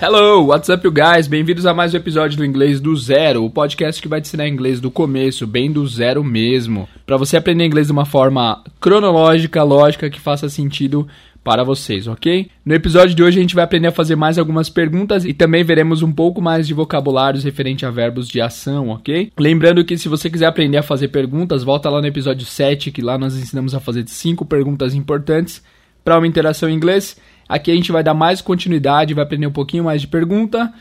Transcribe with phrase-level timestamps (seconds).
[0.00, 1.26] Hello, what's up, you guys?
[1.26, 4.46] Bem-vindos a mais um episódio do Inglês do Zero, o podcast que vai te ensinar
[4.46, 9.60] inglês do começo, bem do zero mesmo, para você aprender inglês de uma forma cronológica,
[9.64, 11.08] lógica, que faça sentido
[11.42, 12.48] para vocês, ok?
[12.64, 15.64] No episódio de hoje a gente vai aprender a fazer mais algumas perguntas e também
[15.64, 19.32] veremos um pouco mais de vocabulários referente a verbos de ação, ok?
[19.36, 23.02] Lembrando que se você quiser aprender a fazer perguntas, volta lá no episódio 7, que
[23.02, 25.60] lá nós ensinamos a fazer cinco perguntas importantes
[26.04, 27.16] para uma interação em inglês.
[27.48, 30.72] Aqui a gente vai dar mais continuidade, vai aprender um pouquinho mais de pergunta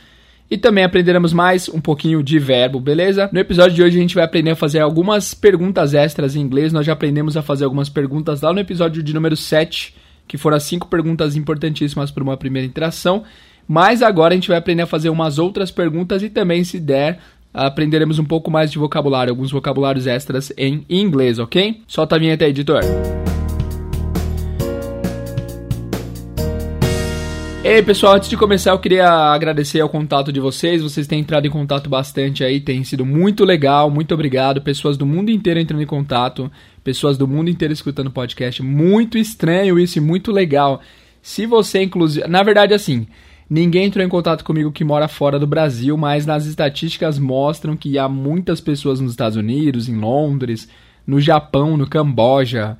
[0.49, 3.29] e também aprenderemos mais um pouquinho de verbo, beleza?
[3.33, 6.71] No episódio de hoje a gente vai aprender a fazer algumas perguntas extras em inglês.
[6.71, 9.93] Nós já aprendemos a fazer algumas perguntas lá no episódio de número 7,
[10.27, 13.23] que foram as cinco perguntas importantíssimas para uma primeira interação.
[13.67, 17.19] Mas agora a gente vai aprender a fazer umas outras perguntas e também, se der,
[17.53, 21.81] aprenderemos um pouco mais de vocabulário, alguns vocabulários extras em inglês, ok?
[21.85, 22.81] Solta a vinheta editor.
[27.69, 31.47] Ei pessoal, antes de começar eu queria agradecer ao contato de vocês, vocês têm entrado
[31.47, 35.83] em contato bastante aí, tem sido muito legal, muito obrigado, pessoas do mundo inteiro entrando
[35.83, 36.49] em contato,
[36.81, 40.79] pessoas do mundo inteiro escutando o podcast, muito estranho isso e muito legal.
[41.21, 43.05] Se você inclusive, na verdade assim,
[43.49, 47.99] ninguém entrou em contato comigo que mora fora do Brasil, mas nas estatísticas mostram que
[47.99, 50.69] há muitas pessoas nos Estados Unidos, em Londres,
[51.05, 52.77] no Japão, no Camboja,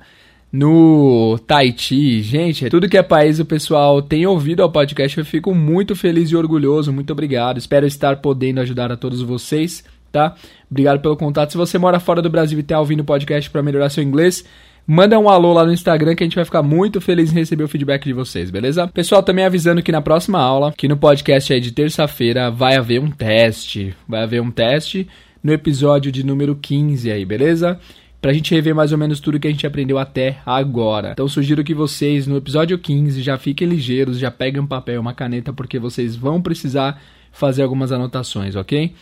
[0.52, 2.22] no Tahiti.
[2.22, 5.18] Gente, tudo que é país o pessoal tem ouvido ao podcast.
[5.18, 6.92] Eu fico muito feliz e orgulhoso.
[6.92, 7.58] Muito obrigado.
[7.58, 10.34] Espero estar podendo ajudar a todos vocês, tá?
[10.70, 11.50] Obrigado pelo contato.
[11.50, 14.44] Se você mora fora do Brasil e está ouvindo o podcast para melhorar seu inglês,
[14.86, 17.64] manda um alô lá no Instagram que a gente vai ficar muito feliz em receber
[17.64, 18.88] o feedback de vocês, beleza?
[18.88, 23.00] Pessoal, também avisando que na próxima aula, que no podcast aí de terça-feira, vai haver
[23.00, 23.94] um teste.
[24.08, 25.06] Vai haver um teste
[25.42, 27.78] no episódio de número 15 aí, beleza?
[28.20, 31.12] Pra gente rever mais ou menos tudo que a gente aprendeu até agora.
[31.12, 35.14] Então sugiro que vocês no episódio 15 já fiquem ligeiros, já peguem um papel, uma
[35.14, 37.00] caneta, porque vocês vão precisar
[37.32, 38.92] fazer algumas anotações, ok?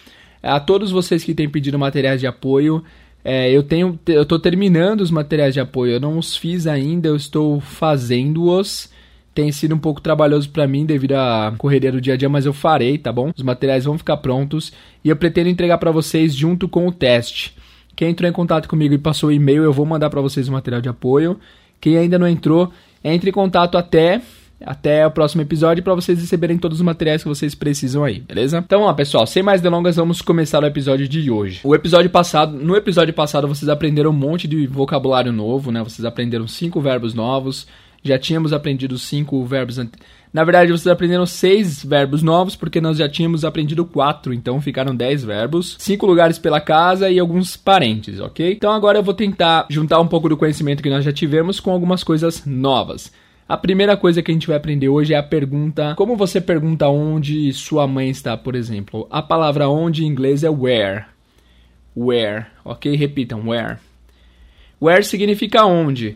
[0.42, 2.84] A todos vocês que têm pedido materiais de apoio,
[3.24, 5.94] é, eu tenho, eu estou terminando os materiais de apoio.
[5.94, 8.88] Eu não os fiz ainda, eu estou fazendo-os.
[9.34, 12.46] Tem sido um pouco trabalhoso para mim devido à correria do dia a dia, mas
[12.46, 13.32] eu farei, tá bom?
[13.36, 14.72] Os materiais vão ficar prontos
[15.04, 17.54] e eu pretendo entregar para vocês junto com o teste.
[17.96, 20.52] Quem entrou em contato comigo e passou o e-mail, eu vou mandar para vocês o
[20.52, 21.40] material de apoio.
[21.80, 22.70] Quem ainda não entrou,
[23.02, 24.20] entre em contato até
[24.60, 28.58] até o próximo episódio para vocês receberem todos os materiais que vocês precisam aí, beleza?
[28.58, 31.60] Então, ó, pessoal, sem mais delongas, vamos começar o episódio de hoje.
[31.62, 35.82] O episódio passado, no episódio passado vocês aprenderam um monte de vocabulário novo, né?
[35.82, 37.66] Vocês aprenderam cinco verbos novos.
[38.02, 42.98] Já tínhamos aprendido cinco verbos anteriores na verdade, vocês aprenderam seis verbos novos, porque nós
[42.98, 48.20] já tínhamos aprendido quatro, então ficaram dez verbos, cinco lugares pela casa e alguns parentes,
[48.20, 48.52] ok?
[48.52, 51.70] Então agora eu vou tentar juntar um pouco do conhecimento que nós já tivemos com
[51.70, 53.10] algumas coisas novas.
[53.48, 56.86] A primeira coisa que a gente vai aprender hoje é a pergunta: como você pergunta
[56.86, 59.06] onde sua mãe está, por exemplo?
[59.10, 61.06] A palavra onde em inglês é where.
[61.96, 62.94] Where, ok?
[62.94, 63.78] Repitam, where.
[64.78, 66.14] Where significa onde.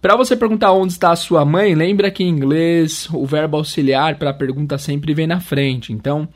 [0.00, 4.16] Para você perguntar onde está a sua mãe, lembra que em inglês o verbo auxiliar
[4.16, 5.92] para a pergunta sempre vem na frente.
[5.92, 6.26] Então,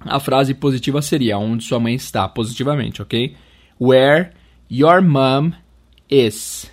[0.00, 3.36] a frase positiva seria onde sua mãe está, positivamente, ok?
[3.80, 4.30] Where
[4.68, 5.52] your mom
[6.10, 6.70] is.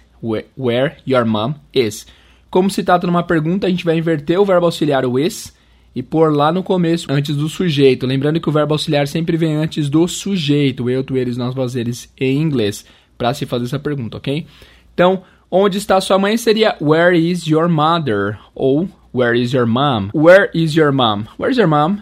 [0.57, 2.07] Where your mom is.
[2.49, 5.55] Como se trata numa pergunta, a gente vai inverter o verbo auxiliar o is
[5.93, 8.07] e pôr lá no começo, antes do sujeito.
[8.07, 12.11] Lembrando que o verbo auxiliar sempre vem antes do sujeito, eu, tu, eles, nós, fazeres
[12.19, 12.85] em inglês,
[13.17, 14.45] para se fazer essa pergunta, ok?
[14.93, 18.37] Então, Onde está sua mãe seria Where is your mother?
[18.53, 20.09] Ou Where is your mom?
[20.13, 21.25] Where is your mom?
[21.39, 21.99] Where's your mom?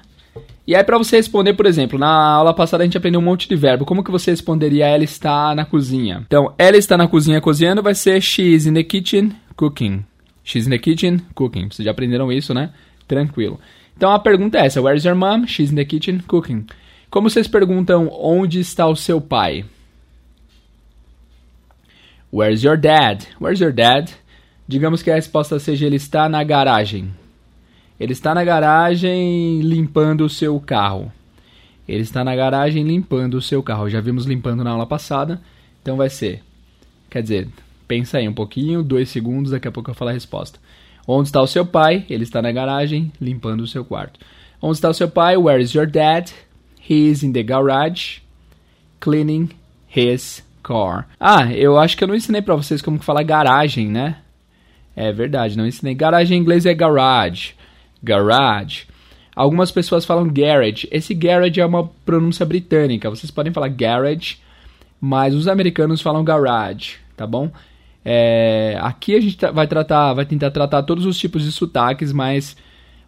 [0.67, 3.47] E aí para você responder, por exemplo, na aula passada a gente aprendeu um monte
[3.47, 3.85] de verbo.
[3.85, 6.23] Como que você responderia ela está na cozinha?
[6.25, 10.03] Então, ela está na cozinha cozinhando vai ser she's in the kitchen cooking.
[10.44, 11.69] She's in the kitchen cooking.
[11.69, 12.72] Vocês já aprenderam isso, né?
[13.07, 13.59] Tranquilo.
[13.95, 15.45] Então a pergunta é essa: Where's your mom?
[15.45, 16.66] She's in the kitchen cooking.
[17.12, 19.63] Como vocês perguntam onde está o seu pai?
[22.36, 23.26] Where's your dad?
[23.40, 24.12] Where's your dad?
[24.68, 27.14] Digamos que a resposta seja ele está na garagem.
[27.98, 31.10] Ele está na garagem limpando o seu carro.
[31.88, 33.90] Ele está na garagem limpando o seu carro.
[33.90, 35.42] Já vimos limpando na aula passada.
[35.82, 36.44] Então vai ser.
[37.10, 37.48] Quer dizer,
[37.88, 40.60] pensa aí um pouquinho, dois segundos, daqui a pouco eu falo a resposta.
[41.08, 42.06] Onde está o seu pai?
[42.10, 44.20] Ele está na garagem limpando o seu quarto.
[44.62, 45.38] Onde está o seu pai?
[45.38, 46.30] Where is your dad?
[46.86, 48.20] He is in the garage
[49.00, 49.52] cleaning
[49.88, 51.07] his car.
[51.19, 54.17] Ah, eu acho que eu não ensinei para vocês como falar garagem, né?
[54.95, 55.94] É verdade, não ensinei.
[55.94, 57.53] Garagem em inglês é garage.
[58.01, 58.88] Garage.
[59.35, 60.88] Algumas pessoas falam garage.
[60.91, 63.09] Esse garage é uma pronúncia britânica.
[63.09, 64.38] Vocês podem falar garage,
[65.00, 67.51] mas os americanos falam garage, tá bom?
[68.03, 72.56] É, aqui a gente vai tratar, vai tentar tratar todos os tipos de sotaques, mas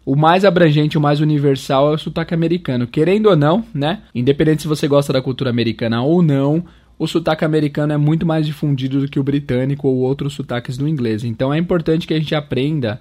[0.04, 2.86] o mais abrangente, o mais universal é o sotaque americano.
[2.86, 4.02] Querendo ou não, né?
[4.14, 6.64] Independente se você gosta da cultura americana ou não,
[6.98, 10.88] o sotaque americano é muito mais difundido do que o britânico ou outros sotaques do
[10.88, 11.24] inglês.
[11.24, 13.00] Então é importante que a gente aprenda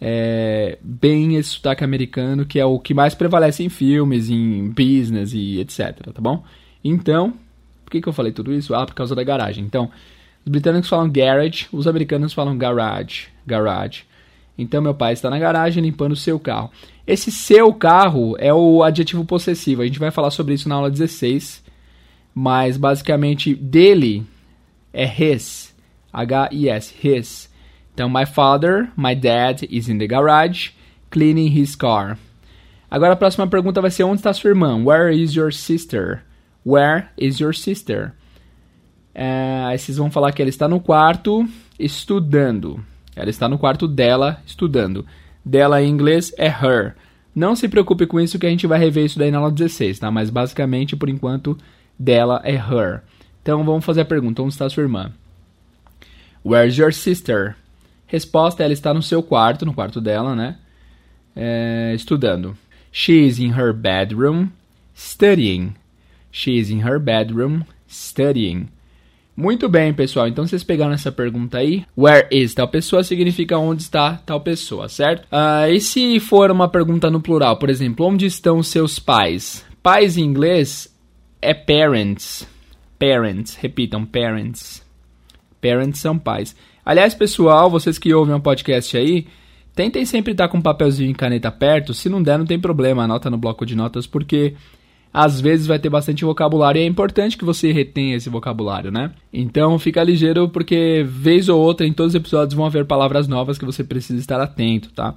[0.00, 5.32] é, bem esse sotaque americano, que é o que mais prevalece em filmes, em business
[5.34, 6.42] e etc, tá bom?
[6.82, 7.34] Então,
[7.84, 8.74] por que, que eu falei tudo isso?
[8.74, 9.64] Ah, por causa da garagem.
[9.64, 9.90] Então,
[10.44, 14.04] os britânicos falam garage, os americanos falam garage, garage.
[14.56, 16.70] Então meu pai está na garagem limpando o seu carro.
[17.06, 19.82] Esse seu carro é o adjetivo possessivo.
[19.82, 21.63] A gente vai falar sobre isso na aula 16.
[22.34, 24.26] Mas basicamente dele
[24.92, 25.74] é his.
[26.12, 27.50] H-I-S, his.
[27.92, 30.70] Então, my father, my dad is in the garage
[31.10, 32.18] cleaning his car.
[32.90, 34.82] Agora a próxima pergunta vai ser: onde está sua irmã?
[34.84, 36.22] Where is your sister?
[36.64, 38.12] Where is your sister?
[39.14, 41.46] É, aí vocês vão falar que ela está no quarto
[41.78, 42.84] estudando.
[43.14, 45.06] Ela está no quarto dela estudando.
[45.44, 46.94] Dela em inglês é her.
[47.34, 49.98] Não se preocupe com isso que a gente vai rever isso daí na aula 16,
[49.98, 50.10] tá?
[50.10, 51.58] Mas basicamente, por enquanto,
[51.98, 53.02] dela é her.
[53.42, 55.12] Então vamos fazer a pergunta: onde está sua irmã?
[56.44, 57.56] Where's your sister?
[58.06, 60.56] Resposta: ela está no seu quarto, no quarto dela, né?
[61.34, 62.56] É, estudando.
[62.92, 64.50] She is in her bedroom
[64.94, 65.74] studying.
[66.30, 68.68] She is in her bedroom studying.
[69.36, 70.28] Muito bem, pessoal.
[70.28, 71.84] Então vocês pegaram essa pergunta aí.
[71.98, 75.24] Where is tal pessoa significa onde está tal pessoa, certo?
[75.24, 79.64] Uh, e se for uma pergunta no plural, por exemplo, onde estão seus pais?
[79.82, 80.93] Pais em inglês
[81.44, 82.48] é parents.
[82.98, 84.82] Parents, repitam, parents.
[85.60, 86.56] Parents são pais.
[86.84, 89.26] Aliás, pessoal, vocês que ouvem um podcast aí,
[89.74, 91.92] tentem sempre estar com um papelzinho e caneta perto.
[91.92, 94.54] Se não der, não tem problema, anota no bloco de notas, porque
[95.12, 99.12] às vezes vai ter bastante vocabulário e é importante que você retenha esse vocabulário, né?
[99.32, 103.56] Então fica ligeiro porque vez ou outra em todos os episódios vão haver palavras novas
[103.56, 105.14] que você precisa estar atento, tá?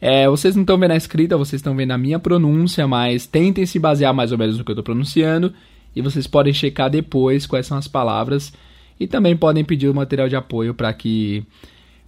[0.00, 3.66] É, vocês não estão vendo a escrita, vocês estão vendo a minha pronúncia, mas tentem
[3.66, 5.52] se basear mais ou menos no que eu estou pronunciando
[5.94, 8.52] e vocês podem checar depois quais são as palavras
[8.98, 11.44] e também podem pedir o material de apoio para que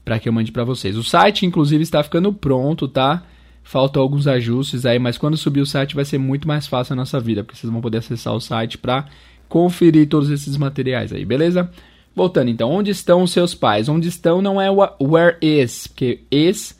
[0.05, 0.96] para que eu mande para vocês.
[0.96, 3.23] O site inclusive está ficando pronto, tá?
[3.62, 6.96] Faltam alguns ajustes aí, mas quando subir o site vai ser muito mais fácil a
[6.96, 9.06] nossa vida, porque vocês vão poder acessar o site para
[9.49, 11.70] conferir todos esses materiais aí, beleza?
[12.14, 13.88] Voltando então, onde estão os seus pais?
[13.88, 16.79] Onde estão não é where is, porque is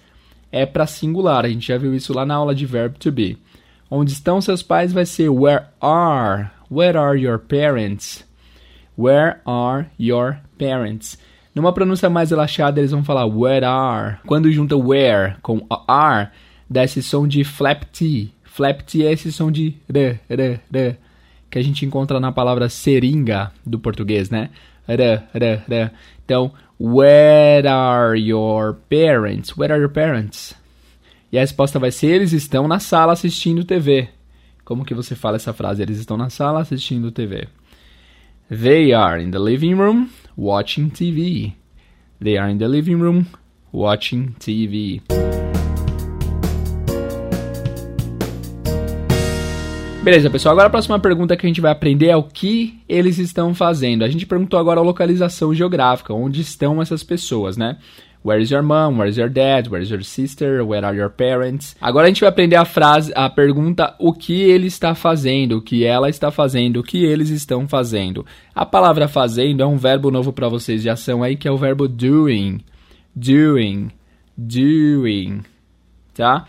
[0.51, 3.39] é para singular, a gente já viu isso lá na aula de verb to be.
[3.91, 6.51] Onde estão seus pais vai ser where are.
[6.73, 8.25] Where are your parents?
[8.97, 11.19] Where are your parents?
[11.55, 14.17] Numa pronúncia mais relaxada, eles vão falar where are.
[14.27, 16.31] Quando junta where com are,
[16.71, 18.31] dá esse som de flap T.
[18.43, 20.97] Flap T é esse som de r, r, r,
[21.51, 24.49] que a gente encontra na palavra seringa do português, né?
[24.89, 25.91] R, r, r.
[26.25, 29.55] Então, where are your parents?
[29.59, 30.55] Where are your parents?
[31.31, 34.09] E a resposta vai ser: eles estão na sala assistindo TV.
[34.65, 35.83] Como que você fala essa frase?
[35.83, 37.49] Eles estão na sala assistindo TV.
[38.49, 41.53] They are in the living room watching TV.
[42.23, 43.25] They are in the living room
[43.73, 45.03] watching TV.
[50.05, 50.53] Beleza, pessoal.
[50.53, 54.05] Agora a próxima pergunta que a gente vai aprender é o que eles estão fazendo.
[54.05, 57.79] A gente perguntou agora a localização geográfica, onde estão essas pessoas, né?
[58.25, 58.99] Where is your mom?
[58.99, 59.69] Where is your dad?
[59.69, 60.65] Where is your sister?
[60.65, 61.75] Where are your parents?
[61.81, 65.63] Agora a gente vai aprender a frase, a pergunta o que ele está fazendo, o
[65.63, 68.25] que ela está fazendo, o que eles estão fazendo.
[68.55, 71.57] A palavra fazendo é um verbo novo para vocês de ação aí que é o
[71.57, 72.61] verbo doing.
[73.15, 73.91] Doing.
[74.39, 75.43] Doing.
[76.15, 76.47] Tá?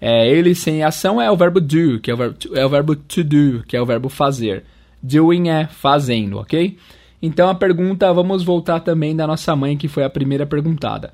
[0.00, 2.96] É, ele sem ação é o verbo do, que é o verbo, é o verbo
[2.96, 4.64] to do, que é o verbo fazer.
[5.00, 6.76] Doing é fazendo, ok?
[7.22, 11.12] Então a pergunta, vamos voltar também da nossa mãe, que foi a primeira perguntada.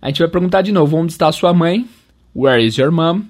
[0.00, 1.88] A gente vai perguntar de novo: onde está sua mãe?
[2.34, 3.22] Where is your mom?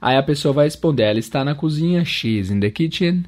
[0.00, 3.24] Aí a pessoa vai responder: ela está na cozinha, she's in the kitchen.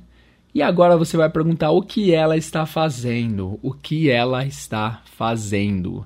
[0.54, 3.58] E agora você vai perguntar o que ela está fazendo.
[3.62, 6.04] O que ela está fazendo.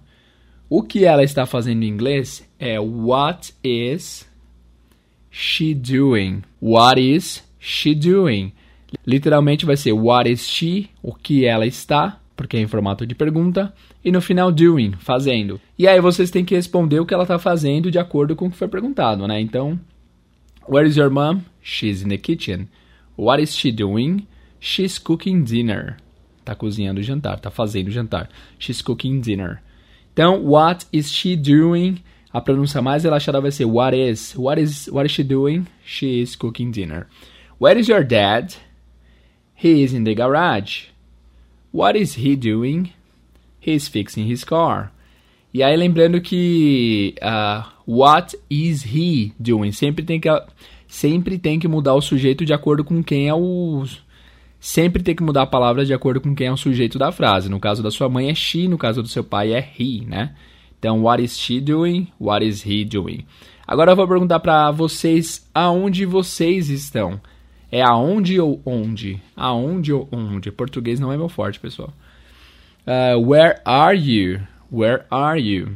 [0.68, 4.28] O que ela está fazendo em inglês é what is
[5.30, 6.42] she doing?
[6.60, 8.52] What is she doing?
[9.06, 10.90] Literalmente vai ser what is she?
[11.02, 12.20] O que ela está?
[12.36, 13.72] Porque é em formato de pergunta.
[14.04, 15.60] E no final, doing, fazendo.
[15.78, 18.50] E aí vocês têm que responder o que ela está fazendo de acordo com o
[18.50, 19.40] que foi perguntado, né?
[19.40, 19.78] Então,
[20.68, 21.40] where is your mom?
[21.62, 22.68] She's in the kitchen.
[23.16, 24.26] What is she doing?
[24.60, 25.96] She's cooking dinner.
[26.44, 28.28] Tá cozinhando o jantar, tá fazendo o jantar.
[28.58, 29.62] She's cooking dinner.
[30.12, 32.02] Então, what is she doing?
[32.32, 34.34] A pronúncia mais relaxada vai ser what is.
[34.36, 35.66] What is what is she doing?
[35.84, 37.06] She is cooking dinner.
[37.60, 38.54] Where is your dad?
[39.64, 40.88] He is in the garage.
[41.72, 42.92] What is he doing?
[43.58, 44.92] He is fixing his car.
[45.54, 49.72] E aí lembrando que uh, what is he doing?
[49.72, 50.28] Sempre tem que
[50.86, 53.84] sempre tem que mudar o sujeito de acordo com quem é o
[54.60, 57.48] sempre tem que mudar a palavra de acordo com quem é o sujeito da frase.
[57.48, 60.34] No caso da sua mãe é she, no caso do seu pai é he, né?
[60.78, 62.12] Então, what is she doing?
[62.20, 63.24] What is he doing?
[63.66, 67.18] Agora eu vou perguntar para vocês aonde vocês estão.
[67.74, 69.20] É aonde ou onde?
[69.34, 70.52] Aonde ou onde?
[70.52, 71.92] Português não é meu forte, pessoal.
[72.86, 74.42] Uh, where are you?
[74.70, 75.72] Where are you?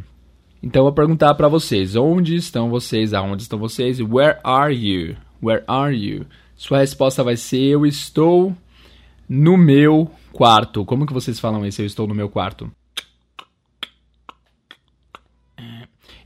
[0.62, 3.12] Então eu vou perguntar para vocês, onde estão vocês?
[3.12, 3.99] Aonde estão vocês?
[3.99, 5.17] Where are you?
[5.43, 6.25] Where are you?
[6.55, 8.57] Sua resposta vai ser eu estou
[9.28, 10.85] no meu quarto.
[10.85, 11.83] Como que vocês falam isso?
[11.83, 12.71] Eu estou no meu quarto.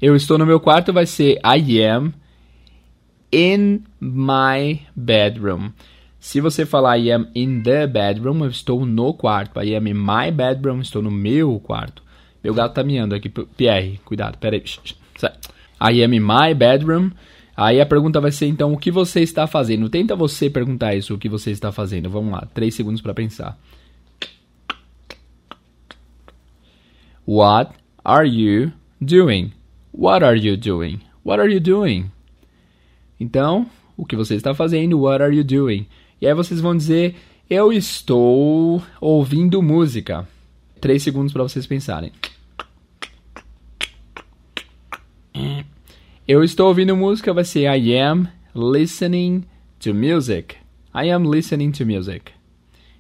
[0.03, 2.13] Eu estou no meu quarto vai ser I am
[3.33, 5.73] in my bedroom.
[6.21, 9.61] Se você falar I am in the bedroom, eu estou no quarto.
[9.61, 12.03] I am in my bedroom, estou no meu quarto.
[12.45, 13.29] Meu gato tá miando aqui.
[13.29, 14.63] Pierre, cuidado, peraí.
[15.81, 17.11] I am in my bedroom.
[17.57, 19.89] Aí a pergunta vai ser então o que você está fazendo.
[19.89, 22.09] Tenta você perguntar isso, o que você está fazendo.
[22.09, 23.59] Vamos lá, três segundos para pensar.
[27.27, 27.73] What
[28.05, 29.53] are you doing?
[29.93, 31.01] What are you doing?
[31.25, 32.11] What are you doing?
[33.23, 35.01] Então, o que você está fazendo?
[35.01, 35.87] What are you doing?
[36.21, 37.15] E aí vocês vão dizer,
[37.49, 40.27] eu estou ouvindo música.
[40.81, 42.11] Três segundos para vocês pensarem.
[46.27, 48.27] Eu estou ouvindo música vai ser I am
[48.57, 49.45] listening
[49.79, 50.57] to music.
[50.93, 52.33] I am listening to music.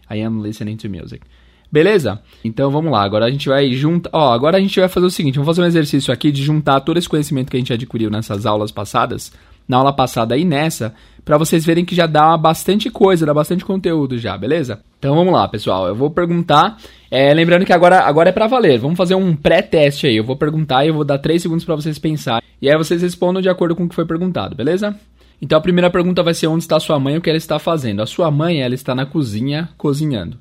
[0.08, 1.22] I am listening to music.
[1.70, 2.22] Beleza?
[2.44, 4.10] Então vamos lá, agora a gente vai juntar.
[4.12, 6.80] Ó, agora a gente vai fazer o seguinte: vamos fazer um exercício aqui de juntar
[6.80, 9.32] todo esse conhecimento que a gente adquiriu nessas aulas passadas,
[9.66, 13.64] na aula passada e nessa, para vocês verem que já dá bastante coisa, dá bastante
[13.64, 14.80] conteúdo já, beleza?
[14.98, 15.86] Então vamos lá, pessoal.
[15.86, 16.78] Eu vou perguntar.
[17.10, 18.78] É, lembrando que agora, agora é para valer.
[18.78, 20.16] Vamos fazer um pré-teste aí.
[20.16, 22.42] Eu vou perguntar e eu vou dar 3 segundos para vocês pensar.
[22.60, 24.94] E aí vocês respondam de acordo com o que foi perguntado, beleza?
[25.40, 27.58] Então a primeira pergunta vai ser onde está sua mãe e o que ela está
[27.58, 28.02] fazendo.
[28.02, 30.38] A sua mãe, ela está na cozinha cozinhando.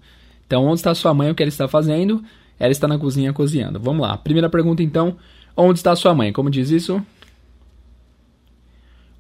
[0.52, 1.32] Então, onde está sua mãe?
[1.32, 2.22] O que ela está fazendo?
[2.60, 3.80] Ela está na cozinha cozinhando.
[3.80, 4.18] Vamos lá.
[4.18, 5.16] Primeira pergunta, então.
[5.56, 6.34] Onde está sua mãe?
[6.34, 7.02] Como diz isso?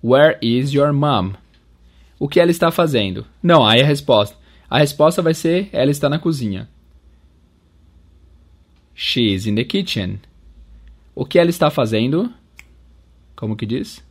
[0.03, 1.34] Where is your mom?
[2.20, 3.25] O que ela está fazendo?
[3.41, 4.36] Não, aí a resposta.
[4.70, 6.67] A resposta vai ser: ela está na cozinha.
[8.96, 10.20] She is in the kitchen.
[11.13, 12.31] O que ela está fazendo?
[13.36, 14.03] Como que diz?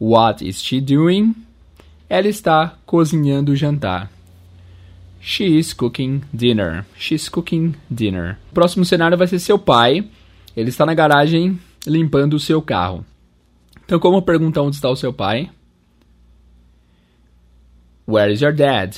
[0.00, 1.34] What is she doing?
[2.08, 4.10] Ela está cozinhando o jantar.
[5.20, 6.86] She is cooking dinner.
[6.98, 8.38] She's cooking dinner.
[8.50, 10.08] O próximo cenário vai ser seu pai.
[10.56, 13.04] Ele está na garagem limpando o seu carro.
[13.90, 15.50] Então, como perguntar onde está o seu pai?
[18.06, 18.96] Where is your dad?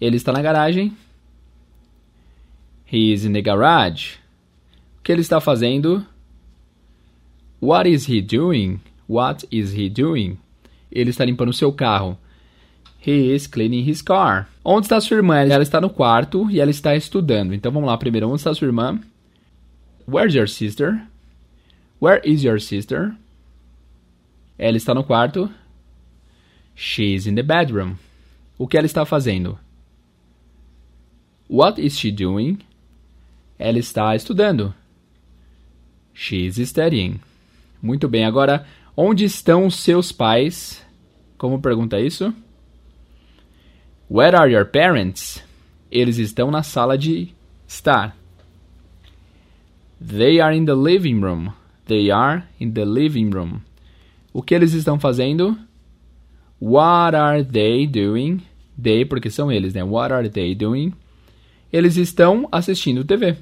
[0.00, 0.96] Ele está na garagem.
[2.90, 4.14] He is in the garage.
[4.98, 6.06] O que ele está fazendo?
[7.60, 8.80] What is he doing?
[9.06, 10.38] What is he doing?
[10.90, 12.16] Ele está limpando o seu carro.
[13.06, 14.48] He is cleaning his car.
[14.64, 15.40] Onde está sua irmã?
[15.40, 17.52] Ela está no quarto e ela está estudando.
[17.52, 18.26] Então vamos lá primeiro.
[18.26, 18.98] Onde está sua irmã?
[20.10, 20.98] Where's your sister?
[22.00, 23.14] Where is your sister?
[24.58, 25.48] Ela está no quarto.
[26.74, 27.96] She's in the bedroom.
[28.58, 29.58] O que ela está fazendo?
[31.48, 32.58] What is she doing?
[33.58, 34.74] Ela está estudando.
[36.12, 37.20] She's studying.
[37.80, 38.24] Muito bem.
[38.24, 40.84] Agora, onde estão seus pais?
[41.36, 42.34] Como pergunta isso?
[44.10, 45.42] Where are your parents?
[45.90, 47.32] Eles estão na sala de
[47.66, 48.16] estar.
[50.00, 51.52] They are in the living room.
[51.86, 53.60] They are in the living room.
[54.38, 55.58] O que eles estão fazendo?
[56.62, 58.40] What are they doing?
[58.80, 59.82] They, porque são eles, né?
[59.82, 60.94] What are they doing?
[61.72, 63.36] Eles estão assistindo TV.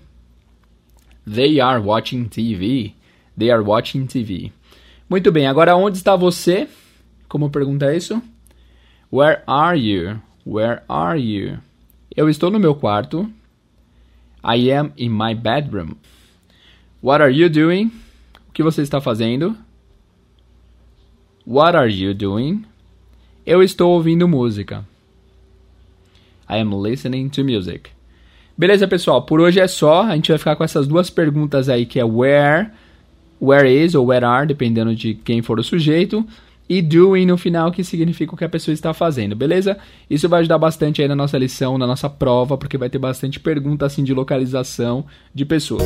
[1.31, 2.95] They are watching TV.
[3.37, 4.51] They are watching TV.
[5.07, 6.67] Muito bem, agora onde está você?
[7.29, 8.23] Como pergunta isso?
[9.13, 10.19] Where are you?
[10.47, 11.59] Where are you?
[12.17, 13.31] Eu estou no meu quarto.
[14.43, 15.97] I am in my bedroom.
[17.03, 17.93] What are you doing?
[18.49, 19.55] O que você está fazendo?
[21.47, 22.65] What are you doing?
[23.47, 24.85] Eu estou ouvindo música.
[26.51, 27.91] I am listening to music.
[28.59, 29.23] Beleza, pessoal?
[29.23, 30.03] Por hoje é só.
[30.03, 32.71] A gente vai ficar com essas duas perguntas aí, que é where,
[33.41, 36.27] where is ou where are, dependendo de quem for o sujeito
[36.69, 39.79] e doing no final, que significa o que a pessoa está fazendo, beleza?
[40.11, 43.39] Isso vai ajudar bastante aí na nossa lição, na nossa prova, porque vai ter bastante
[43.39, 45.85] pergunta assim de localização de pessoas.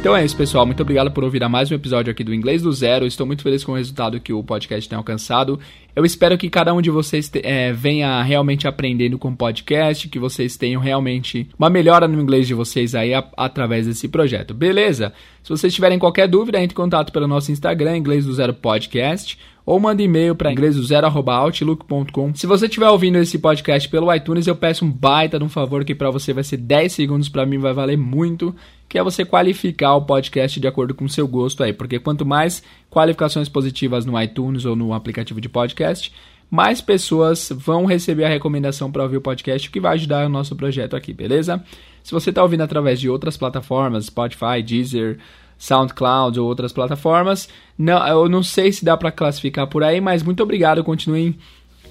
[0.00, 0.64] Então é isso, pessoal.
[0.64, 3.04] Muito obrigado por ouvir mais um episódio aqui do Inglês do Zero.
[3.04, 5.60] Estou muito feliz com o resultado que o podcast tem alcançado.
[5.94, 10.18] Eu espero que cada um de vocês é, venha realmente aprendendo com o podcast, que
[10.18, 14.54] vocês tenham realmente uma melhora no inglês de vocês aí a, através desse projeto.
[14.54, 15.12] Beleza?
[15.42, 19.38] Se vocês tiverem qualquer dúvida, entre em contato pelo nosso Instagram, Inglês do Zero Podcast
[19.70, 22.34] ou manda e-mail para inglesdozero.outlook.com.
[22.34, 25.84] Se você estiver ouvindo esse podcast pelo iTunes, eu peço um baita de um favor
[25.84, 28.52] que para você vai ser 10 segundos, para mim vai valer muito,
[28.88, 32.26] que é você qualificar o podcast de acordo com o seu gosto aí, porque quanto
[32.26, 36.12] mais qualificações positivas no iTunes ou no aplicativo de podcast,
[36.50, 40.28] mais pessoas vão receber a recomendação para ouvir o podcast, o que vai ajudar o
[40.28, 41.62] nosso projeto aqui, beleza?
[42.02, 45.20] Se você está ouvindo através de outras plataformas, Spotify, Deezer,
[45.60, 47.48] SoundCloud ou outras plataformas.
[47.78, 50.82] Não, eu não sei se dá para classificar por aí, mas muito obrigado.
[50.82, 51.36] Continuem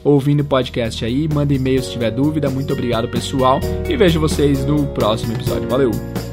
[0.04, 1.30] ouvindo o podcast aí.
[1.32, 2.50] Manda e-mail se tiver dúvida.
[2.50, 3.60] Muito obrigado, pessoal.
[3.88, 5.70] E vejo vocês no próximo episódio.
[5.70, 6.29] Valeu!